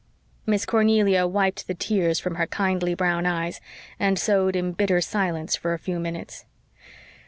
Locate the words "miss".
0.47-0.65